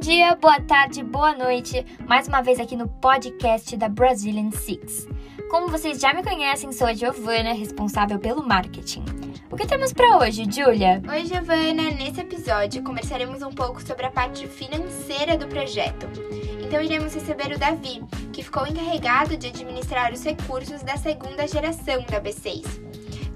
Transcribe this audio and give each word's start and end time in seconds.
dia, 0.00 0.34
boa 0.34 0.58
tarde, 0.58 1.04
boa 1.04 1.34
noite. 1.34 1.84
Mais 2.06 2.26
uma 2.26 2.40
vez 2.40 2.58
aqui 2.58 2.74
no 2.74 2.88
podcast 2.88 3.76
da 3.76 3.86
Brazilian 3.86 4.50
Six. 4.50 5.06
Como 5.50 5.68
vocês 5.68 6.00
já 6.00 6.14
me 6.14 6.22
conhecem, 6.22 6.72
sou 6.72 6.86
a 6.86 6.94
Giovana, 6.94 7.52
responsável 7.52 8.18
pelo 8.18 8.42
marketing. 8.42 9.04
O 9.50 9.56
que 9.56 9.66
temos 9.66 9.92
para 9.92 10.16
hoje, 10.16 10.46
Julia? 10.50 11.02
Oi, 11.06 11.26
Giovana. 11.26 11.90
Nesse 11.90 12.22
episódio 12.22 12.82
conversaremos 12.82 13.42
um 13.42 13.50
pouco 13.50 13.82
sobre 13.82 14.06
a 14.06 14.10
parte 14.10 14.46
financeira 14.48 15.36
do 15.36 15.46
projeto. 15.46 16.06
Então 16.64 16.80
iremos 16.80 17.12
receber 17.12 17.52
o 17.52 17.58
Davi, 17.58 18.02
que 18.32 18.42
ficou 18.42 18.66
encarregado 18.66 19.36
de 19.36 19.48
administrar 19.48 20.14
os 20.14 20.24
recursos 20.24 20.82
da 20.82 20.96
segunda 20.96 21.46
geração 21.46 22.02
da 22.10 22.18
B6. 22.18 22.89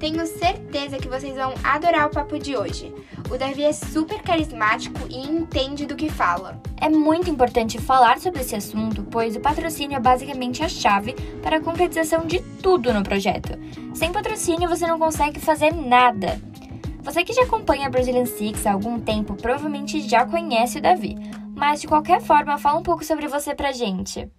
Tenho 0.04 0.26
certeza 0.26 0.98
que 0.98 1.08
vocês 1.08 1.34
vão 1.34 1.54
adorar 1.64 2.06
o 2.06 2.10
papo 2.10 2.38
de 2.38 2.54
hoje. 2.54 2.94
O 3.30 3.38
Davi 3.38 3.62
é 3.62 3.72
super 3.72 4.20
carismático 4.20 5.00
e 5.08 5.16
entende 5.16 5.86
do 5.86 5.96
que 5.96 6.10
fala. 6.10 6.60
É 6.78 6.90
muito 6.90 7.30
importante 7.30 7.78
falar 7.78 8.18
sobre 8.18 8.42
esse 8.42 8.54
assunto, 8.54 9.02
pois 9.04 9.34
o 9.34 9.40
patrocínio 9.40 9.96
é 9.96 10.00
basicamente 10.00 10.62
a 10.62 10.68
chave 10.68 11.14
para 11.42 11.56
a 11.56 11.60
concretização 11.62 12.26
de 12.26 12.40
tudo 12.62 12.92
no 12.92 13.02
projeto. 13.02 13.58
Sem 13.94 14.12
patrocínio, 14.12 14.68
você 14.68 14.86
não 14.86 14.98
consegue 14.98 15.40
fazer 15.40 15.72
nada. 15.72 16.38
Você 17.00 17.24
que 17.24 17.32
já 17.32 17.44
acompanha 17.44 17.86
a 17.86 17.90
Brazilian 17.90 18.26
Six 18.26 18.66
há 18.66 18.72
algum 18.72 19.00
tempo 19.00 19.34
provavelmente 19.36 20.06
já 20.06 20.26
conhece 20.26 20.76
o 20.76 20.82
Davi, 20.82 21.16
mas 21.56 21.80
de 21.80 21.86
qualquer 21.86 22.20
forma, 22.20 22.58
fala 22.58 22.78
um 22.78 22.82
pouco 22.82 23.02
sobre 23.06 23.26
você 23.26 23.54
pra 23.54 23.72
gente. 23.72 24.30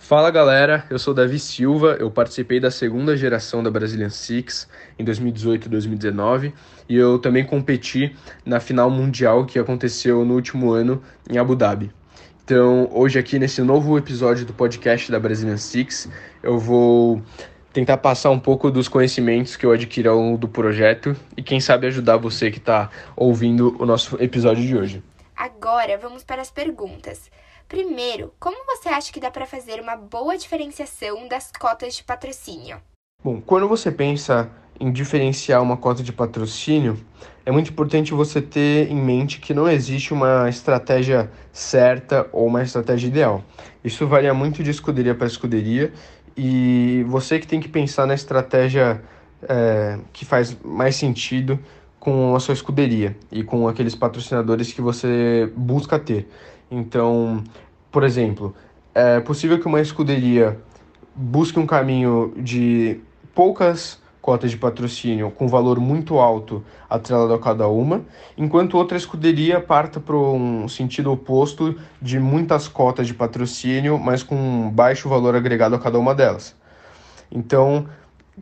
Fala 0.00 0.30
galera, 0.30 0.86
eu 0.88 0.98
sou 0.98 1.12
Davi 1.12 1.38
Silva, 1.38 1.96
eu 1.98 2.10
participei 2.10 2.60
da 2.60 2.70
segunda 2.70 3.16
geração 3.16 3.62
da 3.62 3.70
Brazilian 3.70 4.08
Six 4.08 4.66
em 4.98 5.04
2018 5.04 5.66
e 5.66 5.68
2019 5.68 6.54
e 6.88 6.96
eu 6.96 7.18
também 7.18 7.44
competi 7.44 8.16
na 8.46 8.60
final 8.60 8.88
mundial 8.88 9.44
que 9.44 9.58
aconteceu 9.58 10.24
no 10.24 10.34
último 10.34 10.70
ano 10.70 11.02
em 11.28 11.36
Abu 11.36 11.54
Dhabi. 11.54 11.90
Então, 12.42 12.88
hoje 12.92 13.18
aqui 13.18 13.38
nesse 13.38 13.60
novo 13.60 13.98
episódio 13.98 14.46
do 14.46 14.54
podcast 14.54 15.10
da 15.10 15.20
Brazilian 15.20 15.58
Six, 15.58 16.08
eu 16.42 16.58
vou 16.58 17.20
tentar 17.72 17.98
passar 17.98 18.30
um 18.30 18.38
pouco 18.38 18.70
dos 18.70 18.88
conhecimentos 18.88 19.56
que 19.56 19.66
eu 19.66 19.72
adquiri 19.72 20.08
ao 20.08 20.16
longo 20.16 20.38
do 20.38 20.48
projeto 20.48 21.14
e 21.36 21.42
quem 21.42 21.60
sabe 21.60 21.88
ajudar 21.88 22.16
você 22.16 22.50
que 22.50 22.58
está 22.58 22.88
ouvindo 23.14 23.76
o 23.78 23.84
nosso 23.84 24.16
episódio 24.22 24.64
de 24.64 24.74
hoje. 24.74 25.02
Agora 25.36 25.98
vamos 25.98 26.24
para 26.24 26.40
as 26.40 26.50
perguntas. 26.50 27.30
Primeiro, 27.68 28.32
como 28.40 28.56
você 28.64 28.88
acha 28.88 29.12
que 29.12 29.20
dá 29.20 29.30
para 29.30 29.44
fazer 29.44 29.78
uma 29.78 29.94
boa 29.94 30.38
diferenciação 30.38 31.28
das 31.28 31.52
cotas 31.52 31.94
de 31.94 32.02
patrocínio? 32.02 32.78
Bom, 33.22 33.42
quando 33.42 33.68
você 33.68 33.92
pensa 33.92 34.50
em 34.80 34.90
diferenciar 34.90 35.62
uma 35.62 35.76
cota 35.76 36.02
de 36.02 36.10
patrocínio, 36.10 36.98
é 37.44 37.52
muito 37.52 37.70
importante 37.70 38.14
você 38.14 38.40
ter 38.40 38.90
em 38.90 38.96
mente 38.96 39.38
que 39.38 39.52
não 39.52 39.68
existe 39.68 40.14
uma 40.14 40.48
estratégia 40.48 41.30
certa 41.52 42.26
ou 42.32 42.46
uma 42.46 42.62
estratégia 42.62 43.08
ideal. 43.08 43.44
Isso 43.84 44.06
varia 44.06 44.32
muito 44.32 44.62
de 44.62 44.70
escuderia 44.70 45.14
para 45.14 45.26
escuderia 45.26 45.92
e 46.34 47.04
você 47.06 47.38
que 47.38 47.46
tem 47.46 47.60
que 47.60 47.68
pensar 47.68 48.06
na 48.06 48.14
estratégia 48.14 49.02
é, 49.42 49.98
que 50.14 50.24
faz 50.24 50.56
mais 50.64 50.96
sentido 50.96 51.58
com 52.00 52.34
a 52.34 52.40
sua 52.40 52.54
escuderia 52.54 53.14
e 53.30 53.44
com 53.44 53.68
aqueles 53.68 53.94
patrocinadores 53.94 54.72
que 54.72 54.80
você 54.80 55.52
busca 55.54 55.98
ter. 55.98 56.26
Então, 56.70 57.42
por 57.90 58.04
exemplo, 58.04 58.54
é 58.94 59.20
possível 59.20 59.58
que 59.58 59.66
uma 59.66 59.80
escuderia 59.80 60.58
busque 61.14 61.58
um 61.58 61.66
caminho 61.66 62.32
de 62.36 63.00
poucas 63.34 64.00
cotas 64.20 64.50
de 64.50 64.58
patrocínio 64.58 65.30
com 65.30 65.48
valor 65.48 65.80
muito 65.80 66.18
alto 66.18 66.62
atrelado 66.90 67.32
a 67.32 67.38
cada 67.38 67.66
uma, 67.66 68.02
enquanto 68.36 68.76
outra 68.76 68.96
escuderia 68.98 69.58
parta 69.58 69.98
para 69.98 70.14
um 70.16 70.68
sentido 70.68 71.10
oposto 71.10 71.74
de 72.00 72.20
muitas 72.20 72.68
cotas 72.68 73.06
de 73.06 73.14
patrocínio, 73.14 73.98
mas 73.98 74.22
com 74.22 74.70
baixo 74.70 75.08
valor 75.08 75.34
agregado 75.34 75.74
a 75.74 75.78
cada 75.78 75.98
uma 75.98 76.14
delas. 76.14 76.54
Então, 77.32 77.86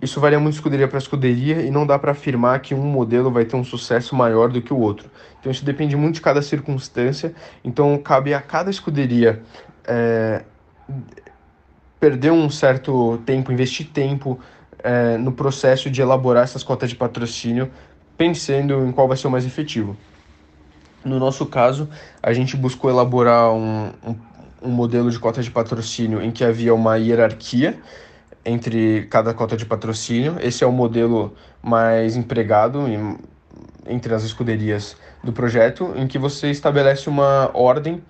isso 0.00 0.20
varia 0.20 0.38
muito 0.38 0.54
escuderia 0.54 0.86
para 0.86 0.98
escuderia 0.98 1.62
e 1.62 1.70
não 1.70 1.86
dá 1.86 1.98
para 1.98 2.12
afirmar 2.12 2.60
que 2.60 2.74
um 2.74 2.82
modelo 2.82 3.30
vai 3.30 3.44
ter 3.44 3.56
um 3.56 3.64
sucesso 3.64 4.14
maior 4.14 4.48
do 4.50 4.60
que 4.60 4.72
o 4.72 4.78
outro. 4.78 5.10
Então 5.40 5.50
isso 5.50 5.64
depende 5.64 5.96
muito 5.96 6.16
de 6.16 6.20
cada 6.20 6.42
circunstância. 6.42 7.34
Então 7.64 7.96
cabe 7.98 8.34
a 8.34 8.40
cada 8.40 8.70
escuderia 8.70 9.42
é, 9.84 10.44
perder 11.98 12.30
um 12.30 12.50
certo 12.50 13.18
tempo, 13.24 13.52
investir 13.52 13.86
tempo 13.88 14.38
é, 14.80 15.16
no 15.16 15.32
processo 15.32 15.90
de 15.90 16.00
elaborar 16.00 16.44
essas 16.44 16.62
cotas 16.62 16.90
de 16.90 16.96
patrocínio, 16.96 17.70
pensando 18.16 18.86
em 18.86 18.92
qual 18.92 19.08
vai 19.08 19.16
ser 19.16 19.26
o 19.26 19.30
mais 19.30 19.46
efetivo. 19.46 19.96
No 21.04 21.18
nosso 21.18 21.46
caso, 21.46 21.88
a 22.22 22.32
gente 22.32 22.56
buscou 22.56 22.90
elaborar 22.90 23.52
um, 23.52 23.92
um, 24.04 24.16
um 24.62 24.70
modelo 24.70 25.10
de 25.10 25.18
cota 25.18 25.42
de 25.42 25.50
patrocínio 25.50 26.20
em 26.20 26.30
que 26.30 26.44
havia 26.44 26.74
uma 26.74 26.96
hierarquia 26.96 27.78
entre 28.46 29.06
cada 29.10 29.34
cota 29.34 29.56
de 29.56 29.66
patrocínio. 29.66 30.36
Esse 30.40 30.62
é 30.62 30.66
o 30.66 30.72
modelo 30.72 31.34
mais 31.60 32.16
empregado 32.16 32.86
em, 32.86 33.18
entre 33.86 34.14
as 34.14 34.22
escuderias 34.22 34.96
do 35.22 35.32
projeto, 35.32 35.92
em 35.96 36.06
que 36.06 36.18
você 36.18 36.50
estabelece 36.50 37.08
uma 37.08 37.50
ordem 37.52 38.02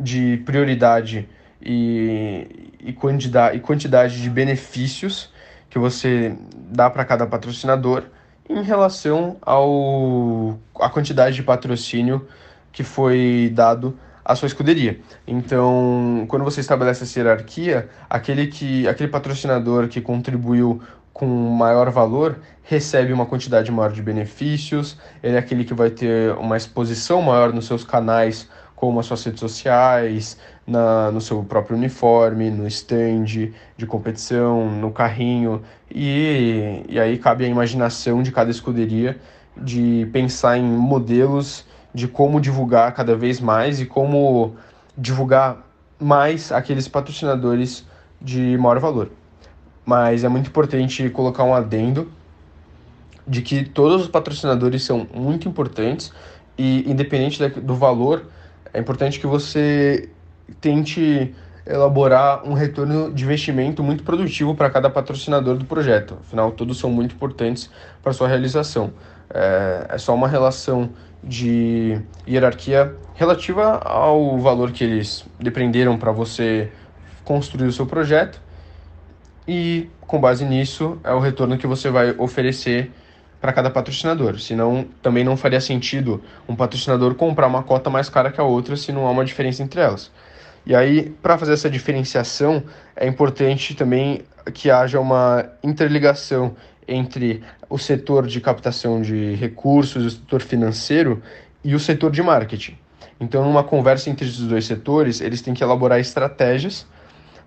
de 0.00 0.38
prioridade 0.46 1.28
e, 1.60 2.72
e, 2.80 2.92
quantidade, 2.94 3.56
e 3.56 3.60
quantidade 3.60 4.20
de 4.20 4.30
benefícios 4.30 5.30
que 5.68 5.78
você 5.78 6.34
dá 6.56 6.88
para 6.88 7.04
cada 7.04 7.26
patrocinador 7.26 8.04
em 8.48 8.62
relação 8.62 9.36
ao 9.42 10.58
a 10.80 10.88
quantidade 10.88 11.36
de 11.36 11.42
patrocínio 11.42 12.26
que 12.72 12.82
foi 12.82 13.50
dado 13.54 13.96
a 14.24 14.34
sua 14.34 14.46
escuderia. 14.46 15.00
Então, 15.26 16.24
quando 16.28 16.44
você 16.44 16.60
estabelece 16.60 17.04
essa 17.04 17.18
hierarquia, 17.18 17.88
aquele 18.08 18.46
que 18.46 18.86
aquele 18.86 19.08
patrocinador 19.08 19.88
que 19.88 20.00
contribuiu 20.00 20.80
com 21.12 21.26
maior 21.26 21.90
valor 21.90 22.38
recebe 22.62 23.12
uma 23.12 23.26
quantidade 23.26 23.70
maior 23.70 23.92
de 23.92 24.02
benefícios, 24.02 24.96
ele 25.22 25.36
é 25.36 25.38
aquele 25.38 25.64
que 25.64 25.74
vai 25.74 25.90
ter 25.90 26.32
uma 26.34 26.56
exposição 26.56 27.20
maior 27.20 27.52
nos 27.52 27.66
seus 27.66 27.84
canais, 27.84 28.48
como 28.74 28.98
as 28.98 29.06
suas 29.06 29.22
redes 29.22 29.40
sociais, 29.40 30.38
na, 30.66 31.10
no 31.10 31.20
seu 31.20 31.42
próprio 31.44 31.76
uniforme, 31.76 32.50
no 32.50 32.66
stand 32.66 33.52
de 33.76 33.86
competição, 33.86 34.70
no 34.70 34.90
carrinho, 34.90 35.62
e, 35.90 36.82
e 36.88 36.98
aí 36.98 37.18
cabe 37.18 37.44
a 37.44 37.48
imaginação 37.48 38.22
de 38.22 38.32
cada 38.32 38.50
escuderia 38.50 39.18
de 39.56 40.08
pensar 40.12 40.56
em 40.56 40.64
modelos 40.64 41.64
de 41.94 42.08
como 42.08 42.40
divulgar 42.40 42.92
cada 42.94 43.14
vez 43.14 43.40
mais 43.40 43.80
e 43.80 43.86
como 43.86 44.56
divulgar 44.96 45.58
mais 45.98 46.50
aqueles 46.50 46.88
patrocinadores 46.88 47.86
de 48.20 48.56
maior 48.58 48.78
valor. 48.78 49.10
Mas 49.84 50.24
é 50.24 50.28
muito 50.28 50.48
importante 50.48 51.08
colocar 51.10 51.44
um 51.44 51.54
adendo 51.54 52.10
de 53.26 53.42
que 53.42 53.64
todos 53.64 54.02
os 54.02 54.08
patrocinadores 54.08 54.82
são 54.82 55.06
muito 55.14 55.48
importantes 55.48 56.12
e 56.58 56.90
independente 56.90 57.46
do 57.48 57.74
valor, 57.74 58.26
é 58.72 58.80
importante 58.80 59.20
que 59.20 59.26
você 59.26 60.08
tente 60.60 61.34
elaborar 61.66 62.46
um 62.46 62.52
retorno 62.54 63.12
de 63.12 63.24
investimento 63.24 63.82
muito 63.82 64.02
produtivo 64.02 64.54
para 64.54 64.68
cada 64.68 64.90
patrocinador 64.90 65.56
do 65.56 65.64
projeto. 65.64 66.16
Afinal, 66.20 66.50
todos 66.50 66.78
são 66.78 66.90
muito 66.90 67.14
importantes 67.14 67.70
para 68.02 68.12
sua 68.12 68.26
realização. 68.26 68.92
É, 69.32 69.86
é 69.90 69.98
só 69.98 70.14
uma 70.14 70.26
relação 70.26 70.90
de 71.22 72.00
hierarquia 72.26 72.94
relativa 73.14 73.78
ao 73.78 74.38
valor 74.38 74.72
que 74.72 74.82
eles 74.82 75.24
dependeram 75.38 75.96
para 75.96 76.10
você 76.10 76.70
construir 77.24 77.66
o 77.66 77.72
seu 77.72 77.86
projeto 77.86 78.40
e 79.46 79.88
com 80.00 80.20
base 80.20 80.44
nisso 80.44 80.98
é 81.04 81.12
o 81.12 81.18
retorno 81.18 81.56
que 81.56 81.66
você 81.66 81.90
vai 81.90 82.14
oferecer 82.18 82.90
para 83.40 83.52
cada 83.52 83.70
patrocinador. 83.70 84.38
Senão 84.38 84.86
também 85.02 85.24
não 85.24 85.36
faria 85.36 85.60
sentido 85.60 86.22
um 86.48 86.54
patrocinador 86.54 87.14
comprar 87.14 87.46
uma 87.46 87.62
cota 87.62 87.90
mais 87.90 88.08
cara 88.08 88.30
que 88.30 88.40
a 88.40 88.44
outra 88.44 88.76
se 88.76 88.92
não 88.92 89.06
há 89.06 89.10
uma 89.10 89.24
diferença 89.24 89.62
entre 89.62 89.80
elas. 89.80 90.10
E 90.64 90.76
aí, 90.76 91.10
para 91.20 91.36
fazer 91.36 91.54
essa 91.54 91.68
diferenciação, 91.68 92.62
é 92.94 93.06
importante 93.08 93.74
também 93.74 94.22
que 94.54 94.70
haja 94.70 95.00
uma 95.00 95.44
interligação 95.62 96.54
entre 96.86 97.42
o 97.68 97.78
setor 97.78 98.26
de 98.26 98.40
captação 98.40 99.00
de 99.00 99.34
recursos, 99.34 100.04
o 100.04 100.10
setor 100.10 100.42
financeiro 100.42 101.22
e 101.64 101.74
o 101.74 101.80
setor 101.80 102.10
de 102.10 102.22
marketing. 102.22 102.76
Então, 103.20 103.44
numa 103.44 103.62
conversa 103.62 104.10
entre 104.10 104.26
esses 104.26 104.40
dois 104.40 104.64
setores, 104.64 105.20
eles 105.20 105.40
têm 105.40 105.54
que 105.54 105.62
elaborar 105.62 106.00
estratégias 106.00 106.86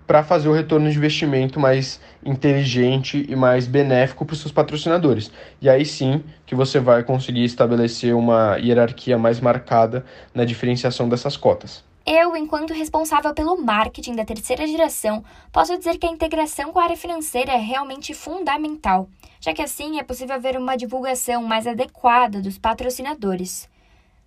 para 0.06 0.22
fazer 0.22 0.48
o 0.48 0.52
retorno 0.52 0.88
de 0.90 0.96
investimento 0.96 1.58
mais 1.58 2.00
inteligente 2.24 3.26
e 3.28 3.34
mais 3.34 3.66
benéfico 3.66 4.24
para 4.24 4.34
os 4.34 4.40
seus 4.40 4.52
patrocinadores. 4.52 5.30
E 5.60 5.68
aí 5.68 5.84
sim 5.84 6.22
que 6.46 6.54
você 6.54 6.78
vai 6.78 7.02
conseguir 7.02 7.44
estabelecer 7.44 8.14
uma 8.14 8.56
hierarquia 8.56 9.18
mais 9.18 9.40
marcada 9.40 10.04
na 10.32 10.44
diferenciação 10.44 11.08
dessas 11.08 11.36
cotas. 11.36 11.84
Eu, 12.08 12.36
enquanto 12.36 12.72
responsável 12.72 13.34
pelo 13.34 13.60
marketing 13.60 14.14
da 14.14 14.24
terceira 14.24 14.64
geração, 14.64 15.24
posso 15.50 15.76
dizer 15.76 15.98
que 15.98 16.06
a 16.06 16.10
integração 16.10 16.72
com 16.72 16.78
a 16.78 16.84
área 16.84 16.96
financeira 16.96 17.50
é 17.50 17.56
realmente 17.56 18.14
fundamental, 18.14 19.08
já 19.40 19.52
que 19.52 19.60
assim 19.60 19.98
é 19.98 20.04
possível 20.04 20.40
ver 20.40 20.56
uma 20.56 20.76
divulgação 20.76 21.42
mais 21.42 21.66
adequada 21.66 22.40
dos 22.40 22.58
patrocinadores. 22.58 23.68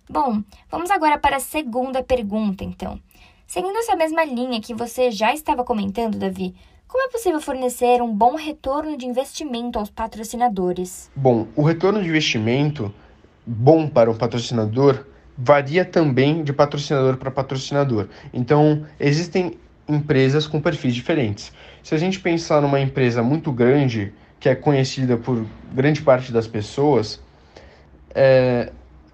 Bom, 0.06 0.42
vamos 0.70 0.90
agora 0.90 1.16
para 1.16 1.36
a 1.36 1.40
segunda 1.40 2.02
pergunta, 2.02 2.62
então. 2.62 3.00
Seguindo 3.46 3.78
essa 3.78 3.96
mesma 3.96 4.24
linha 4.24 4.60
que 4.60 4.74
você 4.74 5.10
já 5.10 5.32
estava 5.32 5.64
comentando, 5.64 6.18
Davi, 6.18 6.54
como 6.86 7.04
é 7.04 7.08
possível 7.08 7.40
fornecer 7.40 8.02
um 8.02 8.14
bom 8.14 8.34
retorno 8.34 8.94
de 8.98 9.06
investimento 9.06 9.78
aos 9.78 9.88
patrocinadores? 9.88 11.10
Bom, 11.16 11.48
o 11.56 11.62
retorno 11.62 12.02
de 12.02 12.08
investimento 12.10 12.92
bom 13.46 13.88
para 13.88 14.10
um 14.10 14.18
patrocinador 14.18 15.06
varia 15.36 15.84
também 15.84 16.42
de 16.42 16.52
patrocinador 16.52 17.16
para 17.16 17.30
patrocinador. 17.30 18.06
Então, 18.32 18.84
existem 18.98 19.58
empresas 19.88 20.46
com 20.46 20.60
perfis 20.60 20.94
diferentes. 20.94 21.52
Se 21.82 21.94
a 21.94 21.98
gente 21.98 22.20
pensar 22.20 22.60
numa 22.60 22.80
empresa 22.80 23.22
muito 23.22 23.50
grande, 23.50 24.12
que 24.38 24.48
é 24.48 24.54
conhecida 24.54 25.16
por 25.16 25.44
grande 25.72 26.02
parte 26.02 26.32
das 26.32 26.46
pessoas, 26.46 27.20
é, 28.14 28.70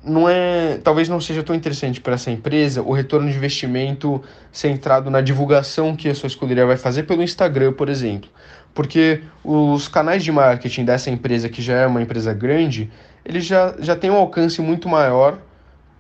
não 0.07 0.29
é, 0.29 0.79
talvez 0.83 1.09
não 1.09 1.21
seja 1.21 1.43
tão 1.43 1.55
interessante 1.55 2.01
para 2.01 2.15
essa 2.15 2.31
empresa 2.31 2.81
o 2.81 2.93
retorno 2.93 3.29
de 3.29 3.37
investimento 3.37 4.23
centrado 4.53 5.11
na 5.11 5.21
divulgação 5.21 5.97
que 5.97 6.09
a 6.09 6.15
sua 6.15 6.29
escuderia 6.29 6.65
vai 6.65 6.77
fazer 6.77 7.03
pelo 7.03 7.23
Instagram, 7.23 7.73
por 7.73 7.89
exemplo. 7.89 8.31
Porque 8.73 9.23
os 9.43 9.89
canais 9.89 10.23
de 10.23 10.31
marketing 10.31 10.85
dessa 10.85 11.11
empresa, 11.11 11.49
que 11.49 11.61
já 11.61 11.75
é 11.75 11.87
uma 11.87 12.01
empresa 12.01 12.33
grande, 12.33 12.91
eles 13.25 13.45
já, 13.45 13.75
já 13.81 13.97
têm 13.97 14.11
um 14.11 14.17
alcance 14.17 14.61
muito 14.61 14.89
maior, 14.89 15.39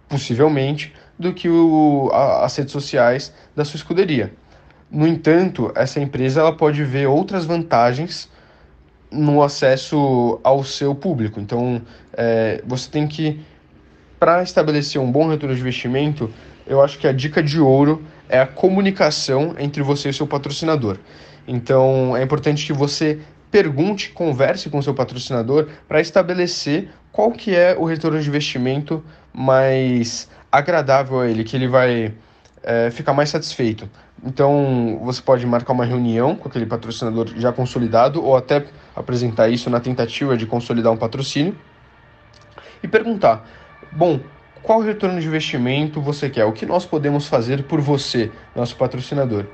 possivelmente, 0.08 0.92
do 1.18 1.32
que 1.32 1.48
o, 1.48 2.10
a, 2.12 2.44
as 2.44 2.56
redes 2.56 2.72
sociais 2.72 3.32
da 3.54 3.64
sua 3.64 3.76
escuderia. 3.76 4.32
No 4.90 5.06
entanto, 5.06 5.72
essa 5.74 6.00
empresa 6.00 6.40
ela 6.40 6.54
pode 6.54 6.84
ver 6.84 7.06
outras 7.06 7.44
vantagens 7.44 8.30
no 9.10 9.42
acesso 9.42 10.38
ao 10.42 10.62
seu 10.62 10.94
público. 10.94 11.40
Então, 11.40 11.82
é, 12.12 12.62
você 12.66 12.90
tem 12.90 13.06
que, 13.06 13.40
para 14.18 14.42
estabelecer 14.42 15.00
um 15.00 15.10
bom 15.10 15.28
retorno 15.28 15.54
de 15.54 15.60
investimento, 15.60 16.30
eu 16.66 16.82
acho 16.82 16.98
que 16.98 17.06
a 17.06 17.12
dica 17.12 17.42
de 17.42 17.60
ouro 17.60 18.04
é 18.28 18.40
a 18.40 18.46
comunicação 18.46 19.54
entre 19.58 19.82
você 19.82 20.10
e 20.10 20.12
seu 20.12 20.26
patrocinador. 20.26 20.98
Então, 21.46 22.16
é 22.16 22.22
importante 22.22 22.66
que 22.66 22.72
você 22.72 23.20
pergunte, 23.50 24.10
converse 24.10 24.68
com 24.68 24.82
seu 24.82 24.92
patrocinador 24.92 25.68
para 25.88 26.00
estabelecer 26.00 26.90
qual 27.12 27.30
que 27.32 27.54
é 27.54 27.76
o 27.78 27.84
retorno 27.84 28.20
de 28.20 28.28
investimento 28.28 29.02
mais 29.36 30.30
agradável 30.50 31.20
a 31.20 31.28
ele, 31.28 31.44
que 31.44 31.54
ele 31.54 31.68
vai 31.68 32.14
é, 32.62 32.90
ficar 32.90 33.12
mais 33.12 33.28
satisfeito. 33.28 33.88
Então, 34.24 34.98
você 35.04 35.20
pode 35.20 35.44
marcar 35.46 35.74
uma 35.74 35.84
reunião 35.84 36.34
com 36.34 36.48
aquele 36.48 36.64
patrocinador 36.64 37.28
já 37.36 37.52
consolidado 37.52 38.24
ou 38.24 38.34
até 38.34 38.64
apresentar 38.94 39.50
isso 39.50 39.68
na 39.68 39.78
tentativa 39.78 40.36
de 40.38 40.46
consolidar 40.46 40.90
um 40.90 40.96
patrocínio 40.96 41.54
e 42.82 42.88
perguntar: 42.88 43.46
bom, 43.92 44.18
qual 44.62 44.80
retorno 44.80 45.20
de 45.20 45.26
investimento 45.26 46.00
você 46.00 46.30
quer? 46.30 46.46
O 46.46 46.52
que 46.52 46.64
nós 46.64 46.86
podemos 46.86 47.28
fazer 47.28 47.64
por 47.64 47.80
você, 47.80 48.32
nosso 48.54 48.74
patrocinador? 48.76 49.44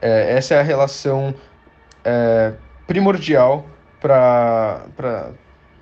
É, 0.00 0.36
essa 0.36 0.54
é 0.54 0.60
a 0.60 0.62
relação 0.62 1.34
é, 2.04 2.52
primordial 2.86 3.66
para 4.00 4.86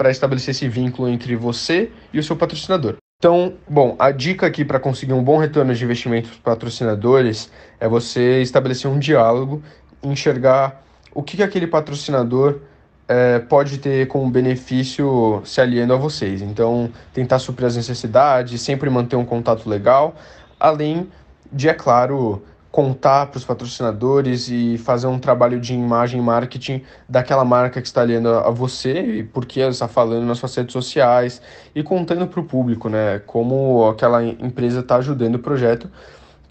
estabelecer 0.09 0.53
esse 0.53 0.69
vínculo 0.69 1.07
entre 1.07 1.37
você 1.37 1.93
e 2.15 2.19
o 2.19 2.23
seu 2.23 2.35
patrocinador. 2.35 3.02
Então, 3.23 3.55
bom, 3.69 3.95
a 4.01 4.11
dica 4.11 4.49
aqui 4.49 4.65
para 4.65 4.81
conseguir 4.81 5.13
um 5.13 5.23
bom 5.23 5.39
retorno 5.39 5.73
de 5.73 5.85
investimento 5.85 6.29
para 6.43 6.55
patrocinadores 6.57 7.53
é 7.79 7.87
você 7.87 8.43
estabelecer 8.43 8.91
um 8.91 8.99
diálogo, 8.99 9.63
enxergar 10.03 10.83
o 11.15 11.23
que, 11.23 11.37
que 11.37 11.43
aquele 11.45 11.69
patrocinador 11.69 12.59
é, 13.07 13.39
pode 13.39 13.79
ter 13.79 14.09
como 14.09 14.29
benefício 14.29 15.41
se 15.45 15.61
aliando 15.61 15.95
a 15.95 15.97
vocês. 15.97 16.43
Então, 16.43 16.91
tentar 17.15 17.39
suprir 17.39 17.69
as 17.69 17.77
necessidades, 17.77 18.61
sempre 18.61 18.91
manter 18.91 19.15
um 19.15 19.25
contato 19.25 19.71
legal, 19.71 20.17
além 20.59 21.09
de, 21.53 21.69
é 21.69 21.75
claro, 21.75 22.43
contar 22.73 23.27
para 23.27 23.37
os 23.37 23.45
patrocinadores 23.45 24.49
e 24.49 24.79
fazer 24.79 25.07
um 25.07 25.19
trabalho 25.19 25.61
de 25.61 25.75
imagem 25.75 26.19
e 26.19 26.25
marketing 26.25 26.83
daquela 27.07 27.45
marca 27.45 27.83
que 27.83 27.87
está 27.87 28.01
aliando 28.01 28.31
a 28.31 28.51
você 28.51 29.19
e 29.19 29.23
por 29.23 29.45
que 29.45 29.61
está 29.61 29.87
falando 29.87 30.25
nas 30.25 30.39
suas 30.39 30.57
redes 30.57 30.73
sociais 30.73 31.43
e 31.75 31.83
contando 31.83 32.27
para 32.27 32.41
o 32.41 32.45
público, 32.45 32.89
né, 32.89 33.21
como 33.27 33.87
aquela 33.91 34.25
empresa 34.25 34.81
está 34.81 34.97
ajudando 34.97 35.35
o 35.35 35.39
projeto, 35.39 35.91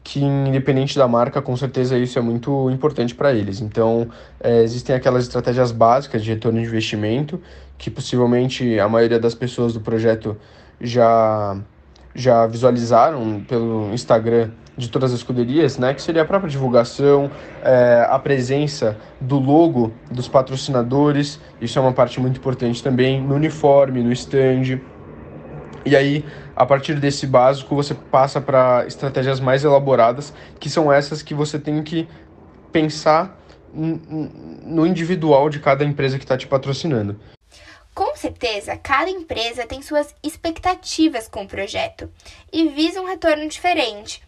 que 0.04 0.24
independente 0.24 0.96
da 0.96 1.08
marca, 1.08 1.42
com 1.42 1.58
certeza 1.58 1.98
isso 1.98 2.20
é 2.20 2.22
muito 2.22 2.70
importante 2.70 3.16
para 3.16 3.34
eles. 3.34 3.60
Então, 3.60 4.08
é, 4.40 4.62
existem 4.62 4.96
aquelas 4.96 5.24
estratégias 5.24 5.72
básicas 5.72 6.24
de 6.24 6.30
retorno 6.30 6.60
de 6.60 6.68
investimento 6.68 7.42
que 7.80 7.90
possivelmente 7.90 8.80
a 8.80 8.88
maioria 8.88 9.20
das 9.20 9.34
pessoas 9.34 9.74
do 9.74 9.82
projeto 9.82 10.38
já 10.80 11.58
já 12.14 12.46
visualizaram 12.46 13.42
pelo 13.48 13.94
Instagram 13.94 14.50
de 14.78 14.90
todas 14.90 15.12
as 15.12 15.20
escuderias, 15.20 15.78
né, 15.78 15.94
que 15.94 16.02
seria 16.02 16.22
a 16.22 16.26
própria 16.26 16.50
divulgação, 16.50 17.30
é, 17.64 18.06
a 18.10 18.18
presença 18.18 18.98
do 19.20 19.38
logo 19.38 19.94
dos 20.10 20.28
patrocinadores, 20.28 21.40
isso 21.60 21.78
é 21.78 21.82
uma 21.82 21.94
parte 21.94 22.20
muito 22.20 22.38
importante 22.38 22.82
também, 22.82 23.22
no 23.22 23.36
uniforme, 23.36 24.02
no 24.02 24.12
stand. 24.12 24.80
E 25.86 25.96
aí, 25.96 26.24
a 26.56 26.66
partir 26.66 27.00
desse 27.00 27.28
básico, 27.28 27.76
você 27.76 27.94
passa 27.94 28.40
para 28.40 28.86
estratégias 28.88 29.40
mais 29.40 29.64
elaboradas, 29.64 30.34
que 30.60 30.70
são 30.70 30.92
essas 30.92 31.22
que 31.22 31.34
você 31.34 31.60
tem 31.60 31.82
que 31.84 32.08
pensar 32.72 33.38
no 33.74 34.86
individual 34.86 35.50
de 35.50 35.60
cada 35.60 35.84
empresa 35.84 36.18
que 36.18 36.24
está 36.24 36.38
te 36.38 36.48
patrocinando. 36.48 37.18
Certeza, 38.22 38.78
cada 38.78 39.10
empresa 39.10 39.66
tem 39.66 39.82
suas 39.82 40.14
expectativas 40.22 41.28
com 41.28 41.42
o 41.42 41.48
projeto 41.48 42.08
e 42.54 42.68
visa 42.68 43.02
um 43.02 43.06
retorno 43.06 43.48
diferente. 43.48 44.22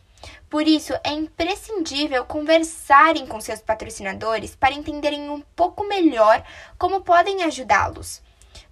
Por 0.49 0.67
isso, 0.67 0.93
é 1.03 1.11
imprescindível 1.11 2.25
conversarem 2.25 3.27
com 3.27 3.39
seus 3.39 3.61
patrocinadores 3.61 4.55
para 4.55 4.73
entenderem 4.73 5.29
um 5.29 5.41
pouco 5.55 5.87
melhor 5.87 6.43
como 6.75 7.01
podem 7.01 7.43
ajudá-los. 7.43 8.19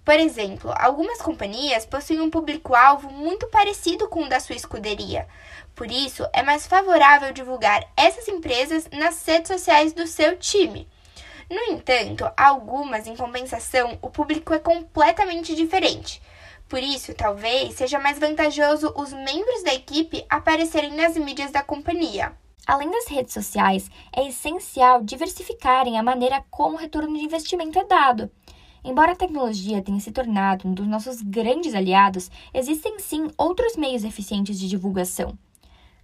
Por 0.04 0.14
exemplo, 0.14 0.74
algumas 0.76 1.22
companhias 1.22 1.86
possuem 1.86 2.20
um 2.20 2.28
público-alvo 2.28 3.08
muito 3.08 3.46
parecido 3.46 4.08
com 4.08 4.24
o 4.24 4.28
da 4.28 4.40
sua 4.40 4.56
escuderia. 4.56 5.28
Por 5.72 5.88
isso, 5.88 6.26
é 6.32 6.42
mais 6.42 6.66
favorável 6.66 7.32
divulgar 7.32 7.88
essas 7.96 8.26
empresas 8.26 8.88
nas 8.90 9.24
redes 9.24 9.46
sociais 9.46 9.92
do 9.92 10.04
seu 10.04 10.36
time. 10.36 10.88
No 11.52 11.74
entanto, 11.74 12.24
algumas, 12.34 13.06
em 13.06 13.14
compensação, 13.14 13.98
o 14.00 14.08
público 14.08 14.54
é 14.54 14.58
completamente 14.58 15.54
diferente. 15.54 16.22
Por 16.66 16.82
isso, 16.82 17.12
talvez 17.12 17.74
seja 17.74 17.98
mais 17.98 18.18
vantajoso 18.18 18.90
os 18.96 19.12
membros 19.12 19.62
da 19.62 19.74
equipe 19.74 20.24
aparecerem 20.30 20.96
nas 20.96 21.14
mídias 21.14 21.50
da 21.50 21.62
companhia. 21.62 22.32
Além 22.66 22.90
das 22.90 23.06
redes 23.06 23.34
sociais, 23.34 23.90
é 24.16 24.26
essencial 24.26 25.02
diversificarem 25.02 25.98
a 25.98 26.02
maneira 26.02 26.42
como 26.50 26.76
o 26.76 26.80
retorno 26.80 27.18
de 27.18 27.24
investimento 27.26 27.78
é 27.78 27.84
dado. 27.84 28.30
Embora 28.82 29.12
a 29.12 29.16
tecnologia 29.16 29.82
tenha 29.82 30.00
se 30.00 30.10
tornado 30.10 30.66
um 30.66 30.72
dos 30.72 30.86
nossos 30.86 31.20
grandes 31.20 31.74
aliados, 31.74 32.30
existem 32.54 32.98
sim 32.98 33.28
outros 33.36 33.76
meios 33.76 34.04
eficientes 34.04 34.58
de 34.58 34.70
divulgação. 34.70 35.36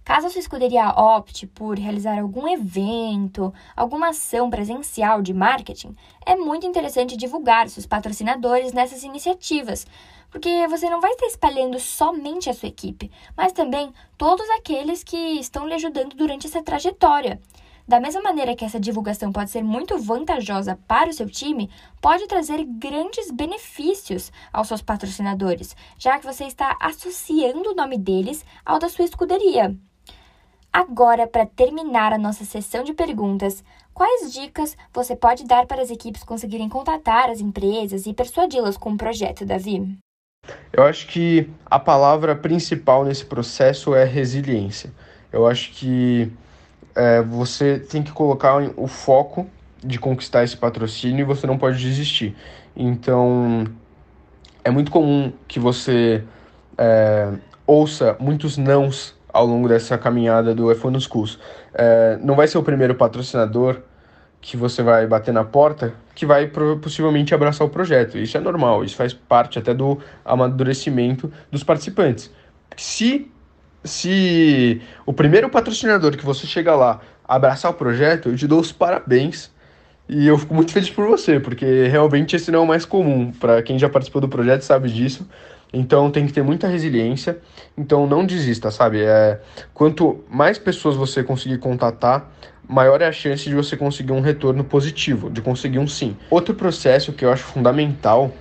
Caso 0.03 0.25
a 0.25 0.29
sua 0.29 0.39
escuderia 0.39 0.89
opte 0.89 1.45
por 1.45 1.77
realizar 1.77 2.19
algum 2.19 2.47
evento, 2.47 3.53
alguma 3.75 4.09
ação 4.09 4.49
presencial 4.49 5.21
de 5.21 5.33
marketing, 5.33 5.95
é 6.25 6.35
muito 6.35 6.65
interessante 6.65 7.15
divulgar 7.15 7.69
seus 7.69 7.85
patrocinadores 7.85 8.73
nessas 8.73 9.03
iniciativas, 9.03 9.85
porque 10.31 10.67
você 10.67 10.89
não 10.89 10.99
vai 10.99 11.11
estar 11.11 11.27
espalhando 11.27 11.79
somente 11.79 12.49
a 12.49 12.53
sua 12.53 12.69
equipe, 12.69 13.11
mas 13.37 13.51
também 13.51 13.93
todos 14.17 14.49
aqueles 14.49 15.03
que 15.03 15.17
estão 15.39 15.67
lhe 15.67 15.75
ajudando 15.75 16.15
durante 16.15 16.47
essa 16.47 16.63
trajetória. 16.63 17.39
Da 17.87 17.99
mesma 17.99 18.21
maneira 18.21 18.55
que 18.55 18.63
essa 18.63 18.79
divulgação 18.79 19.31
pode 19.31 19.49
ser 19.49 19.63
muito 19.63 19.97
vantajosa 19.97 20.79
para 20.87 21.09
o 21.09 21.13
seu 21.13 21.27
time, 21.27 21.71
pode 21.99 22.27
trazer 22.27 22.63
grandes 22.63 23.31
benefícios 23.31 24.31
aos 24.53 24.67
seus 24.67 24.83
patrocinadores, 24.83 25.75
já 25.97 26.19
que 26.19 26.25
você 26.25 26.45
está 26.45 26.77
associando 26.79 27.71
o 27.71 27.75
nome 27.75 27.97
deles 27.97 28.45
ao 28.63 28.77
da 28.77 28.89
sua 28.89 29.05
escuderia. 29.05 29.75
Agora, 30.71 31.25
para 31.25 31.45
terminar 31.45 32.13
a 32.13 32.17
nossa 32.17 32.45
sessão 32.45 32.83
de 32.83 32.93
perguntas, 32.93 33.63
quais 33.93 34.31
dicas 34.31 34.77
você 34.93 35.15
pode 35.15 35.45
dar 35.45 35.65
para 35.65 35.81
as 35.81 35.89
equipes 35.89 36.23
conseguirem 36.23 36.69
contratar 36.69 37.29
as 37.29 37.39
empresas 37.39 38.05
e 38.05 38.13
persuadi-las 38.13 38.77
com 38.77 38.91
o 38.91 38.97
projeto, 38.97 39.45
Davi? 39.45 39.97
Eu 40.71 40.83
acho 40.83 41.07
que 41.07 41.49
a 41.65 41.79
palavra 41.79 42.35
principal 42.35 43.03
nesse 43.03 43.25
processo 43.25 43.95
é 43.95 44.03
resiliência. 44.03 44.91
Eu 45.33 45.47
acho 45.47 45.71
que 45.71 46.31
é, 46.95 47.21
você 47.21 47.79
tem 47.79 48.03
que 48.03 48.11
colocar 48.11 48.57
o 48.77 48.87
foco 48.87 49.47
de 49.83 49.99
conquistar 49.99 50.43
esse 50.43 50.55
patrocínio 50.55 51.21
e 51.21 51.25
você 51.25 51.47
não 51.47 51.57
pode 51.57 51.79
desistir. 51.79 52.35
Então, 52.75 53.65
é 54.63 54.69
muito 54.69 54.91
comum 54.91 55.33
que 55.47 55.59
você 55.59 56.23
é, 56.77 57.33
ouça 57.65 58.15
muitos 58.19 58.57
nãos 58.57 59.18
ao 59.31 59.45
longo 59.45 59.67
dessa 59.67 59.97
caminhada 59.97 60.53
do 60.53 60.65
F1 60.67 60.99
Schools. 60.99 61.39
É, 61.73 62.17
não 62.21 62.35
vai 62.35 62.47
ser 62.47 62.57
o 62.57 62.63
primeiro 62.63 62.95
patrocinador 62.95 63.77
que 64.41 64.55
você 64.55 64.81
vai 64.81 65.05
bater 65.05 65.33
na 65.33 65.43
porta 65.43 65.93
que 66.15 66.25
vai 66.25 66.47
possivelmente 66.47 67.33
abraçar 67.33 67.65
o 67.65 67.69
projeto. 67.69 68.17
Isso 68.17 68.37
é 68.37 68.39
normal, 68.39 68.83
isso 68.83 68.95
faz 68.95 69.13
parte 69.13 69.59
até 69.59 69.73
do 69.73 69.99
amadurecimento 70.25 71.31
dos 71.51 71.63
participantes. 71.63 72.31
Se 72.75 73.31
se 73.83 74.81
o 75.05 75.13
primeiro 75.13 75.49
patrocinador 75.49 76.17
que 76.17 76.25
você 76.25 76.45
chega 76.45 76.75
lá 76.75 76.99
abraçar 77.25 77.71
o 77.71 77.73
projeto, 77.73 78.29
eu 78.29 78.35
te 78.35 78.47
dou 78.47 78.59
os 78.59 78.71
parabéns 78.71 79.51
e 80.07 80.27
eu 80.27 80.37
fico 80.37 80.53
muito 80.53 80.73
feliz 80.73 80.89
por 80.89 81.07
você, 81.07 81.39
porque 81.39 81.87
realmente 81.87 82.35
esse 82.35 82.51
não 82.51 82.59
é 82.59 82.63
o 82.63 82.67
mais 82.67 82.83
comum. 82.83 83.31
Para 83.31 83.61
quem 83.61 83.77
já 83.77 83.87
participou 83.87 84.19
do 84.19 84.27
projeto 84.27 84.63
sabe 84.63 84.89
disso. 84.89 85.27
Então 85.71 86.09
tem 86.09 86.25
que 86.25 86.33
ter 86.33 86.41
muita 86.41 86.67
resiliência. 86.67 87.39
Então 87.77 88.07
não 88.07 88.25
desista, 88.25 88.71
sabe? 88.71 89.01
É, 89.01 89.39
quanto 89.73 90.23
mais 90.29 90.57
pessoas 90.57 90.95
você 90.95 91.23
conseguir 91.23 91.59
contatar, 91.59 92.31
maior 92.67 93.01
é 93.01 93.07
a 93.07 93.11
chance 93.11 93.47
de 93.47 93.55
você 93.55 93.77
conseguir 93.77 94.11
um 94.11 94.21
retorno 94.21 94.63
positivo, 94.63 95.29
de 95.29 95.41
conseguir 95.41 95.79
um 95.79 95.87
sim. 95.87 96.15
Outro 96.29 96.53
processo 96.53 97.13
que 97.13 97.23
eu 97.23 97.31
acho 97.31 97.43
fundamental 97.43 98.31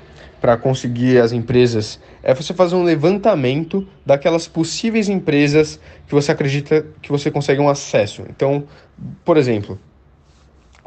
para 0.40 0.56
conseguir 0.56 1.18
as 1.18 1.32
empresas 1.32 2.00
é 2.22 2.32
você 2.34 2.54
fazer 2.54 2.76
um 2.76 2.84
levantamento 2.84 3.86
daquelas 4.06 4.46
possíveis 4.46 5.08
empresas 5.08 5.80
que 6.06 6.14
você 6.14 6.32
acredita 6.32 6.86
que 7.02 7.10
você 7.10 7.30
consegue 7.30 7.60
um 7.60 7.68
acesso. 7.68 8.22
Então, 8.28 8.64
por 9.24 9.36
exemplo, 9.36 9.78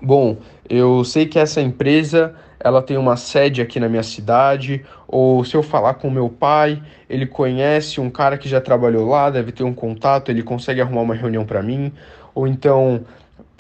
bom, 0.01 0.37
eu 0.69 1.03
sei 1.03 1.25
que 1.25 1.37
essa 1.37 1.61
empresa 1.61 2.33
ela 2.63 2.81
tem 2.81 2.97
uma 2.97 3.15
sede 3.17 3.61
aqui 3.61 3.79
na 3.79 3.89
minha 3.89 4.03
cidade, 4.03 4.83
ou 5.07 5.43
se 5.43 5.55
eu 5.55 5.63
falar 5.63 5.95
com 5.95 6.09
meu 6.09 6.29
pai, 6.29 6.81
ele 7.09 7.25
conhece 7.25 7.99
um 7.99 8.09
cara 8.09 8.37
que 8.37 8.47
já 8.47 8.61
trabalhou 8.61 9.07
lá, 9.07 9.29
deve 9.29 9.51
ter 9.51 9.63
um 9.63 9.73
contato, 9.73 10.29
ele 10.29 10.43
consegue 10.43 10.81
arrumar 10.81 11.01
uma 11.01 11.15
reunião 11.15 11.45
para 11.45 11.61
mim, 11.61 11.91
ou 12.33 12.47
então 12.47 13.03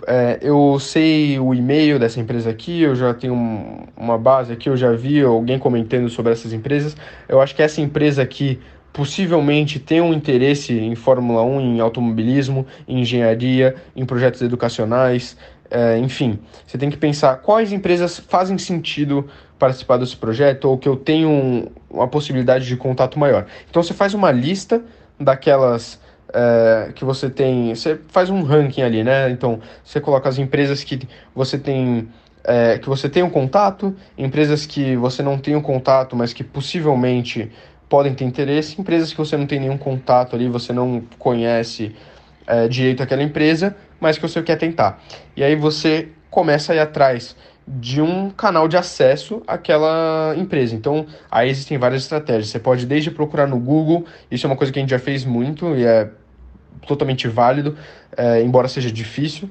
é, 0.07 0.39
eu 0.41 0.79
sei 0.79 1.39
o 1.39 1.53
e-mail 1.53 1.99
dessa 1.99 2.19
empresa 2.19 2.49
aqui, 2.49 2.81
eu 2.81 2.95
já 2.95 3.13
tenho 3.13 3.33
um, 3.33 3.83
uma 3.95 4.17
base 4.17 4.53
aqui, 4.53 4.69
eu 4.69 4.77
já 4.77 4.91
vi 4.91 5.21
alguém 5.21 5.59
comentando 5.59 6.09
sobre 6.09 6.31
essas 6.31 6.53
empresas. 6.53 6.95
Eu 7.27 7.41
acho 7.41 7.55
que 7.55 7.61
essa 7.61 7.81
empresa 7.81 8.21
aqui 8.21 8.59
possivelmente 8.93 9.79
tem 9.79 10.01
um 10.01 10.13
interesse 10.13 10.77
em 10.77 10.95
Fórmula 10.95 11.43
1, 11.43 11.61
em 11.61 11.79
automobilismo, 11.79 12.65
em 12.87 13.01
engenharia, 13.01 13.75
em 13.95 14.05
projetos 14.05 14.41
educacionais, 14.41 15.37
é, 15.71 15.97
enfim. 15.97 16.37
Você 16.67 16.77
tem 16.77 16.89
que 16.89 16.97
pensar 16.97 17.37
quais 17.37 17.71
empresas 17.71 18.19
fazem 18.19 18.57
sentido 18.57 19.27
participar 19.57 19.97
desse 19.97 20.17
projeto 20.17 20.65
ou 20.65 20.77
que 20.77 20.89
eu 20.89 20.97
tenho 20.97 21.29
um, 21.29 21.67
uma 21.89 22.07
possibilidade 22.07 22.67
de 22.67 22.75
contato 22.75 23.17
maior. 23.17 23.45
Então 23.69 23.81
você 23.81 23.93
faz 23.93 24.13
uma 24.13 24.31
lista 24.31 24.83
daquelas 25.17 25.99
é, 26.33 26.91
que 26.93 27.05
você 27.05 27.29
tem. 27.29 27.73
Você 27.73 27.99
faz 28.09 28.29
um 28.29 28.43
ranking 28.43 28.81
ali, 28.81 29.03
né? 29.03 29.29
Então 29.29 29.59
você 29.83 30.01
coloca 30.01 30.27
as 30.27 30.37
empresas 30.37 30.83
que 30.83 31.07
você 31.33 31.57
tem. 31.57 32.09
É, 32.43 32.79
que 32.79 32.89
você 32.89 33.07
tem 33.07 33.21
um 33.21 33.29
contato, 33.29 33.95
empresas 34.17 34.65
que 34.65 34.95
você 34.95 35.21
não 35.21 35.37
tem 35.37 35.55
um 35.55 35.61
contato, 35.61 36.15
mas 36.15 36.33
que 36.33 36.43
possivelmente 36.43 37.51
podem 37.87 38.15
ter 38.15 38.25
interesse, 38.25 38.81
empresas 38.81 39.11
que 39.11 39.17
você 39.19 39.37
não 39.37 39.45
tem 39.45 39.59
nenhum 39.59 39.77
contato 39.77 40.35
ali, 40.35 40.49
você 40.49 40.73
não 40.73 41.03
conhece 41.19 41.93
é, 42.51 42.67
direito 42.67 43.01
aquela 43.01 43.23
empresa, 43.23 43.75
mas 43.97 44.17
que 44.17 44.21
você 44.21 44.43
quer 44.43 44.57
tentar. 44.57 45.01
E 45.37 45.43
aí 45.43 45.55
você 45.55 46.09
começa 46.29 46.73
a 46.73 46.75
ir 46.75 46.79
atrás 46.79 47.33
de 47.65 48.01
um 48.01 48.29
canal 48.29 48.67
de 48.67 48.75
acesso 48.75 49.41
àquela 49.47 50.33
empresa. 50.35 50.75
Então, 50.75 51.05
aí 51.29 51.49
existem 51.49 51.77
várias 51.77 52.03
estratégias. 52.03 52.49
Você 52.49 52.59
pode 52.59 52.85
desde 52.85 53.09
procurar 53.09 53.47
no 53.47 53.57
Google, 53.57 54.05
isso 54.29 54.45
é 54.45 54.49
uma 54.49 54.57
coisa 54.57 54.73
que 54.73 54.79
a 54.79 54.81
gente 54.81 54.89
já 54.89 54.99
fez 54.99 55.23
muito 55.23 55.75
e 55.75 55.85
é 55.85 56.09
totalmente 56.85 57.25
válido, 57.29 57.77
é, 58.17 58.41
embora 58.41 58.67
seja 58.67 58.91
difícil 58.91 59.49